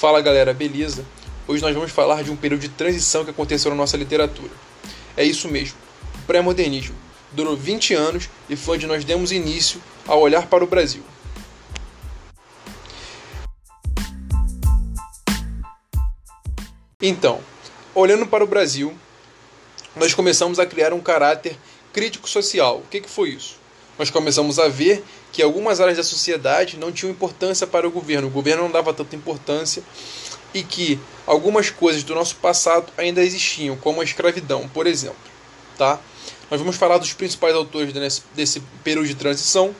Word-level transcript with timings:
Fala 0.00 0.22
galera, 0.22 0.54
beleza? 0.54 1.04
Hoje 1.46 1.62
nós 1.62 1.74
vamos 1.74 1.90
falar 1.90 2.22
de 2.22 2.30
um 2.30 2.36
período 2.36 2.62
de 2.62 2.70
transição 2.70 3.22
que 3.22 3.32
aconteceu 3.32 3.70
na 3.70 3.76
nossa 3.76 3.98
literatura. 3.98 4.50
É 5.14 5.22
isso 5.22 5.46
mesmo, 5.46 5.76
o 6.14 6.26
pré-modernismo. 6.26 6.96
Durou 7.32 7.54
20 7.54 7.92
anos 7.92 8.30
e 8.48 8.56
foi 8.56 8.78
onde 8.78 8.86
nós 8.86 9.04
demos 9.04 9.30
início 9.30 9.78
a 10.08 10.14
olhar 10.14 10.46
para 10.46 10.64
o 10.64 10.66
Brasil. 10.66 11.02
Então, 17.02 17.38
olhando 17.94 18.26
para 18.26 18.42
o 18.42 18.46
Brasil, 18.46 18.96
nós 19.94 20.14
começamos 20.14 20.58
a 20.58 20.64
criar 20.64 20.94
um 20.94 21.00
caráter 21.00 21.58
crítico 21.92 22.26
social. 22.26 22.78
O 22.78 22.88
que, 22.88 23.02
que 23.02 23.10
foi 23.10 23.32
isso? 23.32 23.59
Nós 24.00 24.08
começamos 24.08 24.58
a 24.58 24.66
ver 24.66 25.04
que 25.30 25.42
algumas 25.42 25.78
áreas 25.78 25.98
da 25.98 26.02
sociedade 26.02 26.78
não 26.78 26.90
tinham 26.90 27.12
importância 27.12 27.66
para 27.66 27.86
o 27.86 27.90
governo, 27.90 28.28
o 28.28 28.30
governo 28.30 28.62
não 28.62 28.70
dava 28.70 28.94
tanta 28.94 29.14
importância 29.14 29.82
e 30.54 30.62
que 30.62 30.98
algumas 31.26 31.68
coisas 31.68 32.02
do 32.02 32.14
nosso 32.14 32.36
passado 32.36 32.90
ainda 32.96 33.22
existiam, 33.22 33.76
como 33.76 34.00
a 34.00 34.04
escravidão, 34.04 34.66
por 34.70 34.86
exemplo. 34.86 35.18
Tá? 35.76 36.00
Nós 36.50 36.58
vamos 36.58 36.76
falar 36.76 36.96
dos 36.96 37.12
principais 37.12 37.54
autores 37.54 37.92
desse, 38.34 38.60
período 38.82 39.06
de 39.06 39.14
transição 39.16 39.76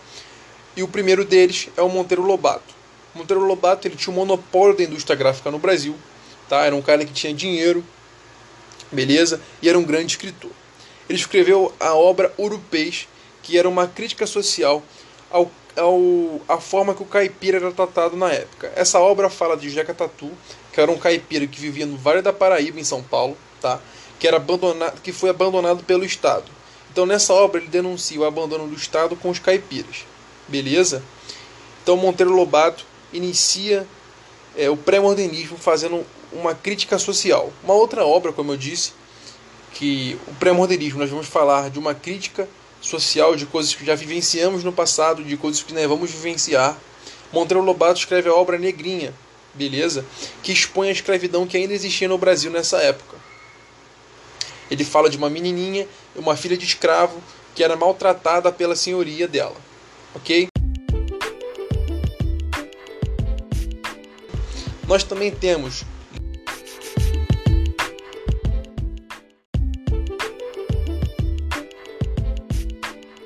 e 0.76 0.82
o 0.82 0.88
primeiro 0.88 1.24
deles 1.24 1.70
é 1.74 1.80
o 1.80 1.88
Monteiro 1.88 2.22
Lobato. 2.22 2.74
O 3.14 3.20
Monteiro 3.20 3.42
Lobato 3.42 3.88
ele 3.88 3.96
tinha 3.96 4.14
o 4.14 4.16
um 4.18 4.20
monopólio 4.20 4.76
da 4.76 4.82
indústria 4.82 5.16
gráfica 5.16 5.50
no 5.50 5.58
Brasil, 5.58 5.96
tá? 6.46 6.66
era 6.66 6.76
um 6.76 6.82
cara 6.82 7.06
que 7.06 7.12
tinha 7.14 7.32
dinheiro, 7.32 7.82
beleza? 8.92 9.40
E 9.62 9.68
era 9.70 9.78
um 9.78 9.82
grande 9.82 10.12
escritor. 10.12 10.50
Ele 11.08 11.18
escreveu 11.18 11.72
a 11.80 11.94
obra 11.94 12.30
Urupês, 12.36 13.08
que 13.42 13.58
era 13.58 13.68
uma 13.68 13.86
crítica 13.86 14.26
social 14.26 14.82
ao, 15.30 15.50
ao, 15.76 16.40
à 16.48 16.58
forma 16.58 16.94
que 16.94 17.02
o 17.02 17.06
caipira 17.06 17.58
era 17.58 17.72
tratado 17.72 18.16
na 18.16 18.30
época. 18.30 18.72
Essa 18.76 18.98
obra 18.98 19.30
fala 19.30 19.56
de 19.56 19.70
Jeca 19.70 19.94
Tatu, 19.94 20.30
que 20.72 20.80
era 20.80 20.90
um 20.90 20.98
caipira 20.98 21.46
que 21.46 21.60
vivia 21.60 21.86
no 21.86 21.96
Vale 21.96 22.22
da 22.22 22.32
Paraíba, 22.32 22.78
em 22.78 22.84
São 22.84 23.02
Paulo, 23.02 23.36
tá? 23.60 23.80
que, 24.18 24.28
era 24.28 24.36
abandonado, 24.36 25.00
que 25.00 25.12
foi 25.12 25.30
abandonado 25.30 25.82
pelo 25.84 26.04
Estado. 26.04 26.50
Então 26.92 27.06
nessa 27.06 27.32
obra 27.32 27.60
ele 27.60 27.70
denuncia 27.70 28.20
o 28.20 28.24
abandono 28.24 28.66
do 28.66 28.74
Estado 28.74 29.16
com 29.16 29.30
os 29.30 29.38
caipiras. 29.38 30.04
Beleza? 30.48 31.02
Então 31.82 31.96
Monteiro 31.96 32.32
Lobato 32.32 32.84
inicia 33.12 33.86
é, 34.56 34.68
o 34.68 34.76
pré-modernismo 34.76 35.56
fazendo 35.56 36.04
uma 36.32 36.54
crítica 36.54 36.98
social. 36.98 37.52
Uma 37.62 37.74
outra 37.74 38.04
obra, 38.04 38.32
como 38.32 38.52
eu 38.52 38.56
disse, 38.56 38.92
que 39.72 40.18
o 40.26 40.34
pré-modernismo 40.34 40.98
nós 40.98 41.10
vamos 41.10 41.26
falar 41.26 41.70
de 41.70 41.78
uma 41.78 41.94
crítica 41.94 42.48
social 42.80 43.36
de 43.36 43.46
coisas 43.46 43.74
que 43.74 43.84
já 43.84 43.94
vivenciamos 43.94 44.64
no 44.64 44.72
passado, 44.72 45.22
de 45.22 45.36
coisas 45.36 45.62
que 45.62 45.74
nós 45.74 45.86
vamos 45.86 46.10
vivenciar. 46.10 46.76
Monteiro 47.32 47.62
Lobato 47.62 48.00
escreve 48.00 48.28
a 48.28 48.34
obra 48.34 48.58
Negrinha, 48.58 49.14
beleza? 49.54 50.04
Que 50.42 50.52
expõe 50.52 50.88
a 50.88 50.92
escravidão 50.92 51.46
que 51.46 51.56
ainda 51.56 51.74
existia 51.74 52.08
no 52.08 52.18
Brasil 52.18 52.50
nessa 52.50 52.78
época. 52.78 53.16
Ele 54.70 54.84
fala 54.84 55.10
de 55.10 55.16
uma 55.16 55.28
menininha, 55.28 55.86
uma 56.16 56.36
filha 56.36 56.56
de 56.56 56.64
escravo, 56.64 57.20
que 57.54 57.62
era 57.62 57.76
maltratada 57.76 58.50
pela 58.52 58.76
senhoria 58.76 59.26
dela, 59.26 59.56
ok? 60.14 60.48
Nós 64.86 65.04
também 65.04 65.30
temos 65.30 65.84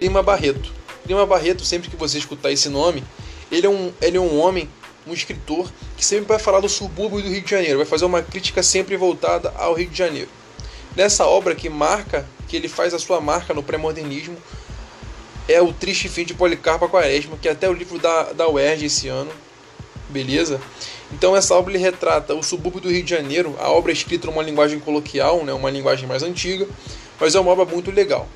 Lima 0.04 0.22
Barreto. 0.22 0.70
Lima 1.06 1.24
Barreto, 1.24 1.64
sempre 1.64 1.88
que 1.88 1.96
você 1.96 2.18
escutar 2.18 2.52
esse 2.52 2.68
nome, 2.68 3.02
ele 3.50 3.66
é 3.66 3.70
um, 3.70 3.90
ele 4.02 4.18
é 4.18 4.20
um 4.20 4.38
homem, 4.38 4.68
um 5.06 5.14
escritor, 5.14 5.72
que 5.96 6.04
sempre 6.04 6.26
vai 6.26 6.38
falar 6.38 6.60
do 6.60 6.68
subúrbio 6.68 7.22
do 7.22 7.28
Rio 7.30 7.40
de 7.40 7.50
Janeiro, 7.50 7.78
vai 7.78 7.86
fazer 7.86 8.04
uma 8.04 8.20
crítica 8.20 8.62
sempre 8.62 8.98
voltada 8.98 9.50
ao 9.56 9.72
Rio 9.72 9.88
de 9.88 9.96
Janeiro. 9.96 10.28
Nessa 10.94 11.24
obra 11.24 11.54
que 11.54 11.70
marca, 11.70 12.26
que 12.46 12.54
ele 12.54 12.68
faz 12.68 12.92
a 12.92 12.98
sua 12.98 13.18
marca 13.18 13.54
no 13.54 13.62
pré-modernismo, 13.62 14.36
é 15.48 15.62
o 15.62 15.72
Triste 15.72 16.06
Fim 16.10 16.24
de 16.26 16.34
Policarpo 16.34 16.86
Quaresma, 16.86 17.38
que 17.40 17.48
é 17.48 17.52
até 17.52 17.66
o 17.66 17.72
livro 17.72 17.98
da, 17.98 18.34
da 18.34 18.46
UERJ 18.46 18.84
esse 18.84 19.08
ano, 19.08 19.30
beleza? 20.10 20.60
Então 21.10 21.34
essa 21.34 21.54
obra 21.54 21.72
ele 21.72 21.82
retrata 21.82 22.34
o 22.34 22.42
subúrbio 22.42 22.82
do 22.82 22.90
Rio 22.90 23.02
de 23.02 23.10
Janeiro, 23.10 23.56
a 23.58 23.70
obra 23.70 23.90
é 23.90 23.94
escrita 23.94 24.26
numa 24.26 24.42
linguagem 24.42 24.78
coloquial, 24.78 25.44
né, 25.44 25.52
uma 25.54 25.70
linguagem 25.70 26.06
mais 26.06 26.22
antiga, 26.22 26.68
mas 27.18 27.34
é 27.34 27.40
uma 27.40 27.50
obra 27.50 27.64
muito 27.64 27.90
legal. 27.90 28.28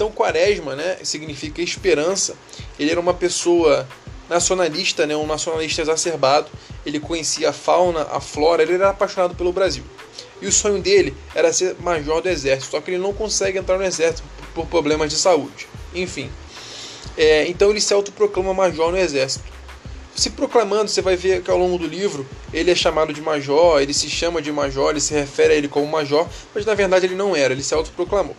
Então, 0.00 0.10
Quaresma 0.10 0.74
né, 0.74 0.96
significa 1.02 1.60
esperança. 1.60 2.34
Ele 2.78 2.90
era 2.90 2.98
uma 2.98 3.12
pessoa 3.12 3.86
nacionalista, 4.30 5.06
né, 5.06 5.14
um 5.14 5.26
nacionalista 5.26 5.82
exacerbado. 5.82 6.50
Ele 6.86 6.98
conhecia 6.98 7.50
a 7.50 7.52
fauna, 7.52 8.04
a 8.10 8.18
flora, 8.18 8.62
ele 8.62 8.72
era 8.72 8.88
apaixonado 8.88 9.34
pelo 9.34 9.52
Brasil. 9.52 9.84
E 10.40 10.46
o 10.46 10.52
sonho 10.52 10.80
dele 10.80 11.14
era 11.34 11.52
ser 11.52 11.76
major 11.80 12.22
do 12.22 12.30
exército, 12.30 12.70
só 12.70 12.80
que 12.80 12.92
ele 12.92 12.96
não 12.96 13.12
consegue 13.12 13.58
entrar 13.58 13.76
no 13.76 13.84
exército 13.84 14.22
por 14.54 14.64
problemas 14.68 15.10
de 15.10 15.16
saúde. 15.16 15.68
Enfim, 15.94 16.30
é, 17.14 17.46
então 17.46 17.68
ele 17.68 17.82
se 17.82 17.92
autoproclama 17.92 18.54
major 18.54 18.90
no 18.90 18.96
exército. 18.96 19.44
Se 20.16 20.30
proclamando, 20.30 20.90
você 20.90 21.02
vai 21.02 21.14
ver 21.14 21.42
que 21.42 21.50
ao 21.50 21.58
longo 21.58 21.76
do 21.76 21.86
livro 21.86 22.26
ele 22.54 22.70
é 22.70 22.74
chamado 22.74 23.12
de 23.12 23.20
major, 23.20 23.82
ele 23.82 23.92
se 23.92 24.08
chama 24.08 24.40
de 24.40 24.50
major, 24.50 24.92
ele 24.92 25.00
se 25.00 25.12
refere 25.12 25.52
a 25.52 25.56
ele 25.56 25.68
como 25.68 25.86
major, 25.86 26.26
mas 26.54 26.64
na 26.64 26.72
verdade 26.72 27.04
ele 27.04 27.14
não 27.14 27.36
era, 27.36 27.52
ele 27.52 27.62
se 27.62 27.74
autoproclamou. 27.74 28.34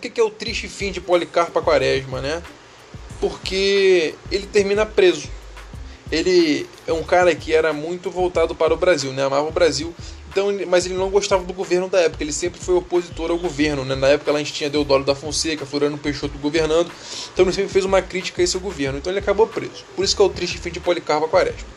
Por 0.00 0.04
que, 0.04 0.14
que 0.14 0.20
é 0.22 0.24
o 0.24 0.30
triste 0.30 0.66
fim 0.66 0.90
de 0.90 0.98
Policarpo 0.98 1.60
Quaresma, 1.60 2.22
né? 2.22 2.42
Porque 3.20 4.14
ele 4.32 4.46
termina 4.46 4.86
preso. 4.86 5.28
Ele 6.10 6.66
é 6.86 6.92
um 6.94 7.02
cara 7.02 7.34
que 7.34 7.52
era 7.52 7.70
muito 7.74 8.10
voltado 8.10 8.54
para 8.54 8.72
o 8.72 8.78
Brasil, 8.78 9.12
né? 9.12 9.24
Amava 9.24 9.46
o 9.46 9.52
Brasil. 9.52 9.94
Então, 10.30 10.46
mas 10.68 10.86
ele 10.86 10.94
não 10.94 11.10
gostava 11.10 11.44
do 11.44 11.52
governo 11.52 11.86
da 11.86 12.00
época, 12.00 12.24
ele 12.24 12.32
sempre 12.32 12.58
foi 12.58 12.76
opositor 12.76 13.30
ao 13.30 13.36
governo. 13.36 13.84
Né? 13.84 13.94
Na 13.94 14.08
época 14.08 14.32
lá 14.32 14.38
a 14.38 14.42
gente 14.42 14.54
tinha 14.54 14.70
Deodoro 14.70 15.04
da 15.04 15.14
Fonseca, 15.14 15.66
Floriano 15.66 15.98
Peixoto 15.98 16.38
governando, 16.38 16.90
então 17.34 17.44
ele 17.44 17.52
sempre 17.52 17.70
fez 17.70 17.84
uma 17.84 18.00
crítica 18.00 18.40
a 18.40 18.44
esse 18.44 18.56
governo. 18.56 18.96
Então 18.96 19.12
ele 19.12 19.20
acabou 19.20 19.46
preso. 19.46 19.84
Por 19.94 20.02
isso 20.02 20.16
que 20.16 20.22
é 20.22 20.24
o 20.24 20.30
triste 20.30 20.56
fim 20.56 20.70
de 20.70 20.80
Policarpo 20.80 21.28
Quaresma. 21.28 21.68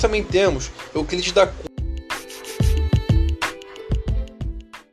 Nós 0.00 0.08
também 0.08 0.24
temos 0.24 0.70
Euclides 0.94 1.30
da 1.30 1.52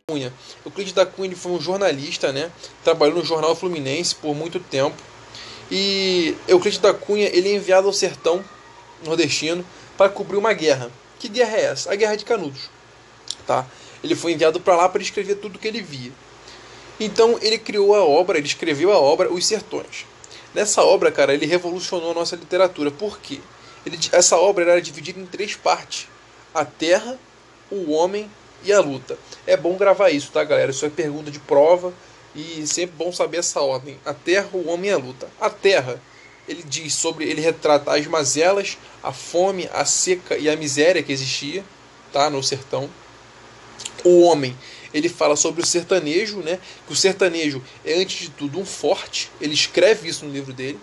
Cunha. 0.06 0.34
Euclides 0.66 0.91
da 0.91 1.06
Cunha 1.06 1.34
foi 1.34 1.53
um 1.53 1.62
jornalista, 1.62 2.34
né? 2.34 2.51
Trabalhou 2.84 3.16
no 3.16 3.23
Jornal 3.23 3.56
Fluminense 3.56 4.13
por 4.13 4.35
muito 4.35 4.59
tempo. 4.59 4.97
E 5.72 6.35
Euclides 6.45 6.81
da 6.81 6.94
Cunha 6.94 7.29
ele 7.34 7.47
é 7.47 7.56
enviado 7.56 7.88
ao 7.88 7.94
sertão 7.94 8.44
nordestino 9.06 9.66
para 9.97 10.09
cobrir 10.09 10.35
uma 10.35 10.51
guerra. 10.51 10.91
Que 11.18 11.29
guerra 11.29 11.56
é 11.56 11.62
essa? 11.68 11.94
A 11.94 11.95
Guerra 11.95 12.18
de 12.18 12.25
Canudos. 12.25 12.69
Tá? 13.45 13.66
Ele 14.03 14.13
foi 14.13 14.34
enviado 14.34 14.59
para 14.59 14.75
lá 14.75 14.89
para 14.89 15.01
escrever 15.01 15.35
tudo 15.35 15.57
que 15.57 15.69
ele 15.69 15.81
via. 15.81 16.12
Então 17.00 17.39
ele 17.41 17.57
criou 17.57 17.95
a 17.95 18.03
obra, 18.03 18.38
ele 18.38 18.47
escreveu 18.47 18.91
a 18.91 19.00
obra 19.00 19.31
Os 19.31 19.45
Sertões. 19.45 20.06
Nessa 20.53 20.84
obra, 20.84 21.13
cara, 21.13 21.34
ele 21.34 21.45
revolucionou 21.45 22.12
a 22.12 22.13
nossa 22.13 22.35
literatura. 22.35 22.91
Por 22.91 23.19
quê? 23.19 23.39
Ele, 23.88 23.98
essa 24.12 24.36
obra 24.36 24.70
era 24.70 24.81
dividida 24.81 25.18
em 25.18 25.25
três 25.25 25.56
partes: 25.56 26.09
a 26.53 26.66
terra, 26.66 27.18
o 27.72 27.92
homem 27.92 28.30
e 28.66 28.74
a 28.74 28.81
luta. 28.81 29.18
É 29.46 29.56
bom 29.56 29.78
gravar 29.78 30.09
isso, 30.09 30.30
tá, 30.30 30.44
galera? 30.44 30.72
Isso 30.72 30.86
é 30.86 30.90
pergunta 30.90 31.31
de 31.31 31.40
prova 31.40 31.94
e 32.36 32.68
sempre 32.68 32.98
bom 32.98 33.14
saber 33.14 33.38
essa 33.38 33.62
ordem: 33.62 33.98
a 34.06 34.14
terra, 34.14 34.50
o 34.52 34.68
homem 34.68 34.90
e 34.90 34.94
a 34.94 34.98
luta. 34.98 35.30
A 35.40 35.50
terra, 35.50 36.02
ele 36.50 36.64
diz 36.64 36.94
sobre, 36.96 37.30
ele 37.30 37.40
retrata 37.40 37.96
as 37.96 38.06
mazelas, 38.08 38.78
a 39.02 39.14
fome, 39.14 39.70
a 39.72 39.86
seca 39.86 40.38
e 40.38 40.50
a 40.50 40.56
miséria 40.58 41.02
que 41.02 41.14
existia, 41.14 41.64
tá, 42.12 42.30
no 42.30 42.44
sertão. 42.44 42.89
O 44.04 44.24
homem, 44.24 44.57
ele 44.94 45.07
fala 45.07 45.38
sobre 45.38 45.63
o 45.63 45.66
sertanejo, 45.66 46.39
né? 46.39 46.60
Que 46.86 46.92
o 46.92 46.95
sertanejo 46.95 47.63
é 47.86 47.94
antes 47.94 48.19
de 48.19 48.30
tudo 48.31 48.60
um 48.60 48.66
forte. 48.66 49.31
Ele 49.39 49.54
escreve 49.54 50.10
isso 50.10 50.25
no 50.25 50.31
livro 50.34 50.51
dele. 50.51 50.80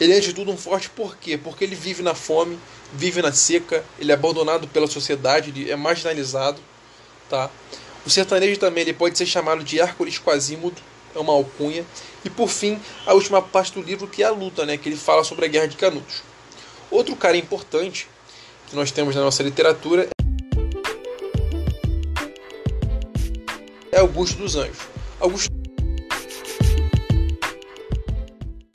Ele 0.00 0.12
é, 0.12 0.16
antes 0.16 0.28
de 0.28 0.34
tudo, 0.34 0.50
um 0.50 0.56
forte 0.56 0.90
por 0.90 1.16
quê? 1.16 1.38
Porque 1.38 1.64
ele 1.64 1.74
vive 1.74 2.02
na 2.02 2.14
fome, 2.14 2.58
vive 2.92 3.22
na 3.22 3.32
seca, 3.32 3.84
ele 3.98 4.10
é 4.10 4.14
abandonado 4.14 4.66
pela 4.68 4.86
sociedade, 4.86 5.50
ele 5.50 5.70
é 5.70 5.76
marginalizado. 5.76 6.60
Tá? 7.28 7.50
O 8.04 8.10
sertanejo 8.10 8.58
também 8.58 8.82
ele 8.82 8.92
pode 8.92 9.16
ser 9.16 9.26
chamado 9.26 9.62
de 9.62 9.80
Hércules 9.80 10.18
Quasímodo, 10.18 10.80
é 11.14 11.18
uma 11.18 11.32
alcunha. 11.32 11.84
E 12.24 12.30
por 12.30 12.48
fim, 12.48 12.80
a 13.06 13.14
última 13.14 13.40
parte 13.40 13.72
do 13.72 13.82
livro 13.82 14.08
que 14.08 14.22
é 14.22 14.26
a 14.26 14.30
luta, 14.30 14.66
né? 14.66 14.76
que 14.76 14.88
ele 14.88 14.96
fala 14.96 15.22
sobre 15.22 15.44
a 15.44 15.48
Guerra 15.48 15.66
de 15.66 15.76
Canudos. 15.76 16.22
Outro 16.90 17.14
cara 17.16 17.36
importante 17.36 18.08
que 18.68 18.76
nós 18.76 18.90
temos 18.90 19.14
na 19.14 19.22
nossa 19.22 19.42
literatura 19.42 20.08
é 23.92 23.98
Augusto 24.00 24.38
dos 24.38 24.56
Anjos. 24.56 24.78
Augusto 25.20 25.53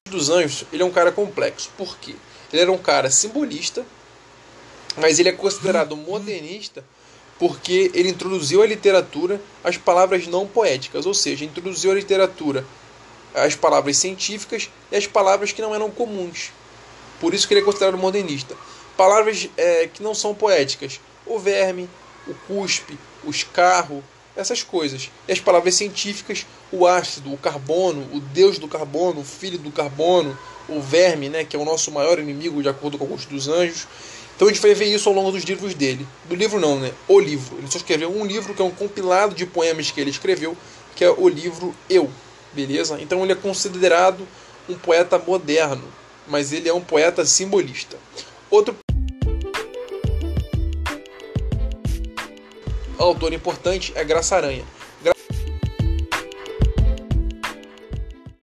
dos 0.09 0.29
Anjos, 0.29 0.65
ele 0.71 0.83
é 0.83 0.85
um 0.85 0.91
cara 0.91 1.11
complexo. 1.11 1.69
Por 1.77 1.97
quê? 1.97 2.15
Ele 2.51 2.61
era 2.61 2.71
um 2.71 2.77
cara 2.77 3.09
simbolista, 3.09 3.85
mas 4.97 5.19
ele 5.19 5.29
é 5.29 5.31
considerado 5.31 5.95
modernista 5.95 6.83
porque 7.38 7.89
ele 7.94 8.09
introduziu 8.09 8.61
à 8.61 8.67
literatura 8.67 9.41
as 9.63 9.77
palavras 9.77 10.27
não 10.27 10.45
poéticas, 10.45 11.06
ou 11.06 11.13
seja, 11.13 11.45
introduziu 11.45 11.91
a 11.91 11.95
literatura 11.95 12.65
as 13.33 13.56
palavras 13.56 13.97
científicas 13.97 14.69
e 14.91 14.95
as 14.95 15.07
palavras 15.07 15.51
que 15.51 15.61
não 15.61 15.73
eram 15.73 15.89
comuns. 15.89 16.51
Por 17.19 17.33
isso 17.33 17.47
que 17.47 17.53
ele 17.53 17.61
é 17.61 17.63
considerado 17.63 17.97
modernista. 17.97 18.56
Palavras 18.97 19.50
é, 19.56 19.88
que 19.88 20.03
não 20.03 20.13
são 20.13 20.33
poéticas. 20.33 21.00
O 21.25 21.38
verme, 21.38 21.89
o 22.27 22.33
cuspe, 22.33 22.97
o 23.23 23.29
escarro, 23.29 24.03
essas 24.39 24.63
coisas. 24.63 25.12
E 25.27 25.31
as 25.31 25.39
palavras 25.39 25.75
científicas, 25.75 26.45
o 26.71 26.88
ácido, 26.88 27.33
o 27.33 27.38
carbono, 27.38 28.07
o 28.13 28.19
deus 28.19 28.57
do 28.57 28.68
carbono, 28.68 29.21
o 29.21 29.25
filho 29.25 29.57
do 29.57 29.71
carbono, 29.71 30.38
o 30.68 30.80
verme, 30.80 31.30
né, 31.30 31.44
que 31.44 31.56
é 31.56 31.59
o 31.59 31.65
nosso 31.65 31.91
maior 31.91 32.19
inimigo, 32.19 32.62
de 32.62 32.69
acordo 32.69 32.97
com 32.97 33.03
Augusto 33.03 33.30
dos 33.30 33.47
Anjos. 33.47 33.88
Então 34.36 34.47
a 34.47 34.51
gente 34.51 34.62
vai 34.62 34.74
ver 34.74 34.86
isso 34.86 35.09
ao 35.09 35.15
longo 35.15 35.31
dos 35.31 35.44
livros 35.44 35.74
dele. 35.74 36.07
Do 36.30 36.36
livro 36.36 36.59
não, 36.59 36.80
né? 36.80 36.94
O 37.07 37.19
livro. 37.19 37.57
Ele 37.57 37.69
só 37.69 37.77
escreveu 37.77 38.09
um 38.09 38.25
livro 38.25 38.53
que 38.53 38.62
é 38.62 38.65
um 38.65 38.71
compilado 38.71 39.36
de 39.36 39.45
poemas 39.45 39.91
que 39.91 40.00
ele 40.00 40.09
escreveu, 40.09 40.56
que 40.95 41.03
é 41.03 41.09
o 41.09 41.27
livro 41.27 41.75
Eu. 41.89 42.09
Beleza? 42.53 42.97
Então 43.01 43.21
ele 43.24 43.33
é 43.33 43.35
considerado 43.35 44.25
um 44.69 44.75
poeta 44.75 45.19
moderno, 45.19 45.83
mas 46.27 46.53
ele 46.53 46.69
é 46.69 46.74
um 46.74 46.81
poeta 46.81 47.25
simbolista. 47.25 47.97
Outro 48.50 48.75
autor 53.04 53.34
importante 53.34 53.92
é 53.96 54.04
Graça 54.04 54.36
Aranha. 54.36 54.66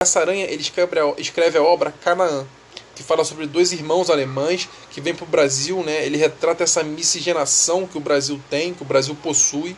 Graça 0.00 0.20
Aranha 0.20 0.44
ele 0.44 0.62
escreve 0.62 0.98
a, 0.98 1.14
escreve 1.18 1.58
a 1.58 1.62
obra 1.62 1.90
Canaã, 1.90 2.46
que 2.94 3.02
fala 3.02 3.24
sobre 3.24 3.46
dois 3.46 3.72
irmãos 3.72 4.10
alemães 4.10 4.68
que 4.90 5.00
vêm 5.00 5.14
para 5.14 5.24
o 5.24 5.28
Brasil. 5.28 5.82
Né? 5.82 6.04
Ele 6.04 6.16
retrata 6.16 6.62
essa 6.62 6.82
miscigenação 6.82 7.86
que 7.86 7.98
o 7.98 8.00
Brasil 8.00 8.40
tem, 8.48 8.74
que 8.74 8.82
o 8.82 8.86
Brasil 8.86 9.16
possui. 9.22 9.76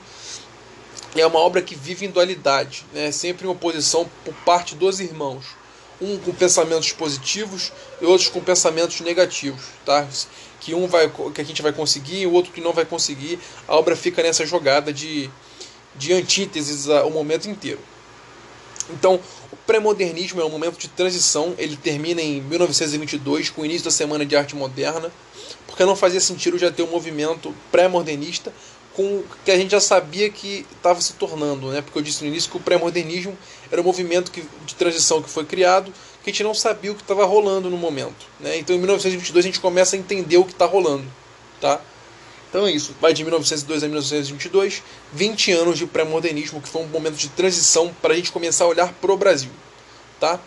É 1.15 1.27
uma 1.27 1.39
obra 1.39 1.63
que 1.63 1.75
vive 1.75 2.05
em 2.05 2.11
dualidade, 2.11 2.85
né? 2.93 3.11
sempre 3.11 3.47
em 3.47 3.51
oposição 3.51 4.09
por 4.25 4.35
parte 4.45 4.75
dos 4.75 5.01
irmãos. 5.01 5.47
Um 6.01 6.19
com 6.19 6.33
pensamentos 6.33 6.93
positivos 6.93 7.73
e 8.01 8.05
outros 8.05 8.29
com 8.29 8.41
pensamentos 8.41 9.01
negativos. 9.01 9.63
Tá? 9.85 10.07
que 10.67 10.75
um 10.75 10.89
vai 10.89 11.09
que 11.33 11.41
a 11.41 11.45
gente 11.45 11.63
vai 11.63 11.73
conseguir 11.73 12.23
e 12.23 12.27
o 12.27 12.33
outro 12.33 12.53
que 12.53 12.61
não 12.61 12.73
vai 12.73 12.85
conseguir. 12.85 13.39
A 13.69 13.77
obra 13.77 13.95
fica 13.95 14.21
nessa 14.21 14.45
jogada 14.45 14.93
de, 14.93 15.31
de 15.95 16.13
antíteses 16.13 16.87
o 16.87 17.11
momento 17.11 17.49
inteiro. 17.49 17.79
Então, 18.91 19.21
o 19.53 19.57
pré-modernismo 19.57 20.41
é 20.41 20.45
um 20.45 20.49
momento 20.49 20.79
de 20.79 20.89
transição, 20.89 21.55
ele 21.59 21.77
termina 21.77 22.21
em 22.21 22.41
1922 22.41 23.51
com 23.51 23.63
o 23.63 23.65
início 23.65 23.85
da 23.85 23.91
Semana 23.91 24.25
de 24.25 24.37
Arte 24.37 24.55
Moderna, 24.55 25.11
porque 25.67 25.85
não 25.85 25.97
fazia 25.97 26.21
sentido 26.21 26.57
já 26.59 26.71
ter 26.71 26.83
um 26.83 26.91
movimento 26.91 27.55
pré-modernista 27.71 28.53
com 28.97 29.19
o 29.19 29.25
que 29.45 29.51
a 29.51 29.57
gente 29.59 29.73
já 29.73 29.81
sabia 29.81 30.31
que 30.31 30.67
estava 30.75 30.99
se 31.03 31.13
tornando, 31.13 31.69
né? 31.69 31.83
Porque 31.83 31.99
eu 31.99 32.03
disse 32.03 32.25
no 32.25 32.29
início 32.29 32.51
que 32.51 32.57
o 32.57 32.61
pré-modernismo 32.61 33.37
era 33.71 33.79
um 33.79 33.85
movimento 33.85 34.31
que, 34.31 34.43
de 34.65 34.75
transição 34.75 35.23
que 35.23 35.29
foi 35.29 35.45
criado, 35.45 35.93
que 36.25 36.31
a 36.31 36.33
gente 36.33 36.43
não 36.43 36.55
sabia 36.55 36.93
o 36.93 36.95
que 36.95 37.03
estava 37.03 37.27
rolando 37.27 37.69
no 37.69 37.77
momento. 37.77 38.27
Né? 38.41 38.57
Então 38.57 38.75
em 38.75 38.79
1922 38.79 39.45
a 39.45 39.49
gente 39.49 39.61
começa 39.61 39.95
a 39.95 39.99
entender 39.99 40.39
o 40.39 40.45
que 40.45 40.53
está 40.53 40.65
rolando. 40.65 41.05
Tá? 41.61 41.79
Então 42.49 42.67
é 42.67 42.73
isso. 42.73 42.97
Vai 42.99 43.13
de 43.13 43.23
1902 43.23 43.83
a 43.83 43.87
1922, 43.87 44.83
20 45.13 45.53
anos 45.53 45.79
de 45.79 45.87
pré-modernismo, 45.87 46.63
que 46.63 46.69
foi 46.69 46.81
um 46.81 46.87
momento 46.87 47.17
de 47.17 47.29
transição 47.29 47.95
para 48.01 48.15
a 48.15 48.17
gente 48.17 48.33
começar 48.33 48.65
a 48.65 48.69
olhar 48.69 48.95
para 48.95 49.13
o 49.13 49.17
Brasil. 49.19 49.51
Tá? 50.19 50.41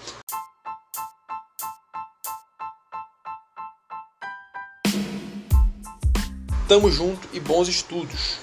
Tamo 6.70 6.92
junto 6.92 7.28
e 7.34 7.40
bons 7.40 7.68
estudos. 7.68 8.38